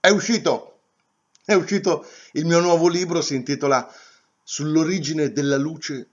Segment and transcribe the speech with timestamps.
[0.00, 0.78] È uscito,
[1.44, 3.86] è uscito il mio nuovo libro, si intitola
[4.42, 6.08] Sull'origine della luce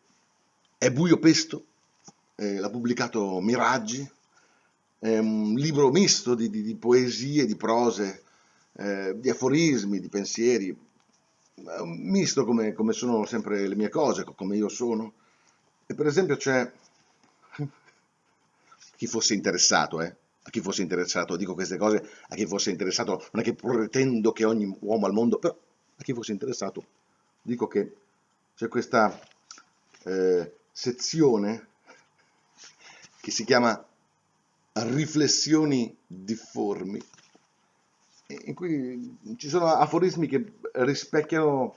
[0.78, 1.64] è buio pesto,
[2.36, 4.08] eh, l'ha pubblicato Miraggi,
[5.00, 8.24] è un libro misto di, di, di poesie, di prose,
[8.74, 10.78] eh, di aforismi, di pensieri,
[11.86, 15.14] misto come, come, sono sempre le mie cose, come io sono.
[15.86, 16.70] E per esempio c'è
[18.98, 20.16] chi fosse interessato, eh,
[20.58, 24.44] chi fosse interessato, dico queste cose a chi fosse interessato, non è che pretendo che
[24.44, 26.86] ogni uomo al mondo, però a chi fosse interessato,
[27.42, 27.96] dico che
[28.56, 29.20] c'è questa
[30.04, 31.68] eh, sezione
[33.22, 33.84] che si chiama
[34.74, 37.02] Riflessioni difformi,
[38.28, 41.76] in cui ci sono aforismi che rispecchiano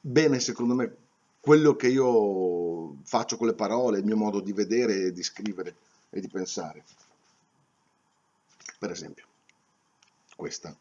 [0.00, 0.96] bene, secondo me,
[1.40, 5.76] quello che io faccio con le parole, il mio modo di vedere di scrivere
[6.10, 6.82] e di pensare.
[8.78, 9.26] Per esempio,
[10.36, 10.76] questa.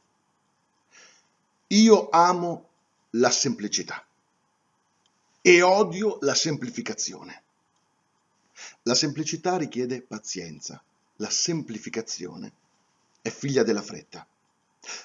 [1.68, 2.70] Io amo
[3.12, 4.06] la semplicità
[5.42, 7.44] e odio la semplificazione.
[8.84, 10.82] La semplicità richiede pazienza,
[11.18, 12.52] la semplificazione
[13.22, 14.26] è figlia della fretta.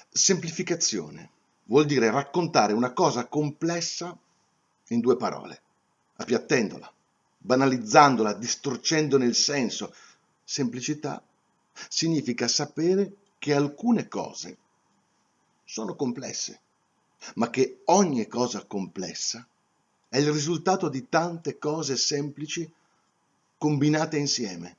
[0.09, 1.29] Semplificazione
[1.65, 4.17] vuol dire raccontare una cosa complessa
[4.87, 5.61] in due parole,
[6.17, 6.91] appiattendola,
[7.37, 9.93] banalizzandola, distorcendone il senso.
[10.43, 11.23] Semplicità
[11.87, 14.57] significa sapere che alcune cose
[15.63, 16.59] sono complesse,
[17.35, 19.47] ma che ogni cosa complessa
[20.09, 22.69] è il risultato di tante cose semplici
[23.57, 24.75] combinate insieme.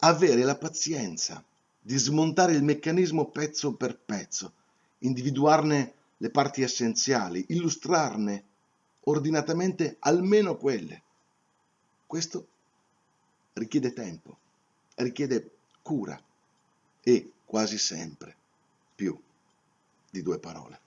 [0.00, 1.44] Avere la pazienza
[1.80, 4.52] di smontare il meccanismo pezzo per pezzo,
[4.98, 8.44] individuarne le parti essenziali, illustrarne
[9.04, 11.02] ordinatamente almeno quelle.
[12.06, 12.46] Questo
[13.52, 14.36] richiede tempo,
[14.96, 15.50] richiede
[15.82, 16.20] cura
[17.02, 18.36] e quasi sempre
[18.94, 19.18] più
[20.10, 20.80] di due parole.